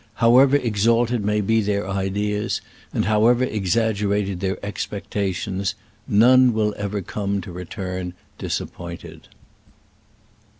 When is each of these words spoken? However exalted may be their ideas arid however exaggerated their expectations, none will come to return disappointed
However 0.15 0.55
exalted 0.55 1.23
may 1.23 1.41
be 1.41 1.61
their 1.61 1.87
ideas 1.87 2.59
arid 2.91 3.05
however 3.05 3.43
exaggerated 3.43 4.39
their 4.39 4.57
expectations, 4.65 5.75
none 6.07 6.53
will 6.53 6.73
come 7.11 7.39
to 7.41 7.51
return 7.51 8.15
disappointed 8.39 9.27